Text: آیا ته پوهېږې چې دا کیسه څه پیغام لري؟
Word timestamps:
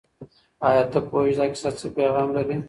آیا 0.67 0.83
ته 0.91 0.99
پوهېږې 1.09 1.33
چې 1.35 1.39
دا 1.39 1.45
کیسه 1.53 1.69
څه 1.79 1.87
پیغام 1.97 2.27
لري؟ 2.35 2.57